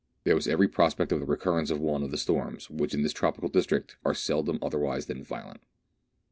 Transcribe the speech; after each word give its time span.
There 0.23 0.33
was 0.33 0.47
every 0.47 0.67
prospect 0.67 1.11
of 1.11 1.19
the 1.19 1.27
recurrence 1.27 1.69
of 1.69 1.79
one 1.79 2.01
of 2.01 2.09
the 2.09 2.17
storms 2.17 2.71
which 2.71 2.95
in 2.95 3.03
this 3.03 3.13
tropical 3.13 3.49
district 3.49 3.97
are 4.03 4.15
seldom 4.15 4.57
otherwise 4.59 5.05
than 5.05 5.21
violent. 5.23 5.61